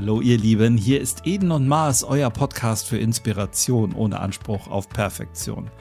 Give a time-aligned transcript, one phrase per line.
[0.00, 4.88] Hallo ihr Lieben, hier ist Eden und Mars, euer Podcast für Inspiration ohne Anspruch auf
[4.88, 5.72] Perfektion.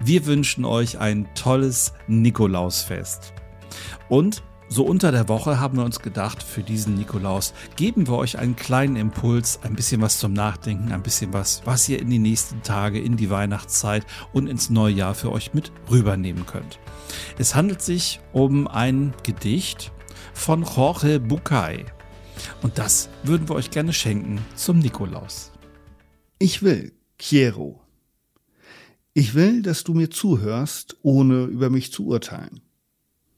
[0.00, 3.34] Wir wünschen euch ein tolles Nikolausfest.
[4.08, 8.38] Und so unter der Woche haben wir uns gedacht, für diesen Nikolaus geben wir euch
[8.38, 12.18] einen kleinen Impuls, ein bisschen was zum Nachdenken, ein bisschen was, was ihr in die
[12.18, 16.78] nächsten Tage, in die Weihnachtszeit und ins neue Jahr für euch mit rübernehmen könnt.
[17.36, 19.92] Es handelt sich um ein Gedicht
[20.32, 21.84] von Jorge Bucay.
[22.64, 25.52] Und das würden wir euch gerne schenken zum Nikolaus.
[26.38, 27.82] Ich will, Quiero.
[29.12, 32.62] Ich will, dass du mir zuhörst, ohne über mich zu urteilen.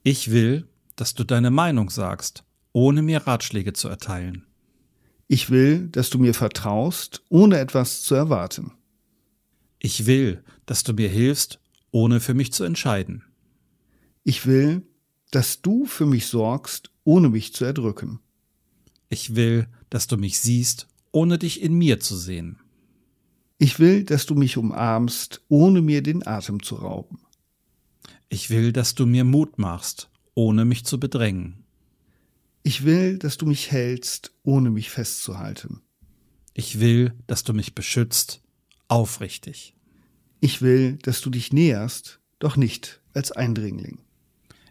[0.03, 4.45] Ich will, dass du deine Meinung sagst, ohne mir Ratschläge zu erteilen.
[5.27, 8.71] Ich will, dass du mir vertraust, ohne etwas zu erwarten.
[9.77, 11.59] Ich will, dass du mir hilfst,
[11.91, 13.25] ohne für mich zu entscheiden.
[14.23, 14.87] Ich will,
[15.31, 18.21] dass du für mich sorgst, ohne mich zu erdrücken.
[19.09, 22.59] Ich will, dass du mich siehst, ohne dich in mir zu sehen.
[23.57, 27.19] Ich will, dass du mich umarmst, ohne mir den Atem zu rauben.
[28.29, 31.63] Ich will, dass du mir Mut machst, ohne mich zu bedrängen.
[32.63, 35.81] Ich will, dass du mich hältst, ohne mich festzuhalten.
[36.53, 38.41] Ich will, dass du mich beschützt,
[38.89, 39.75] aufrichtig.
[40.41, 43.99] Ich will, dass du dich näherst, doch nicht als Eindringling.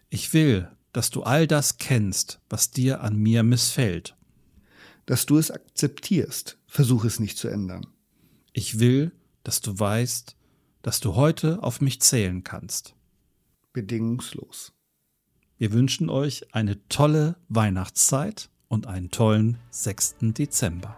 [0.09, 4.16] Ich will, dass du all das kennst, was dir an mir missfällt
[5.07, 6.59] dass du es akzeptierst.
[6.67, 7.87] Versuch es nicht zu ändern.
[8.53, 9.11] Ich will,
[9.43, 10.35] dass du weißt,
[10.83, 12.93] dass du heute auf mich zählen kannst.
[13.73, 14.73] Bedingungslos.
[15.57, 20.17] Wir wünschen euch eine tolle Weihnachtszeit und einen tollen 6.
[20.21, 20.97] Dezember.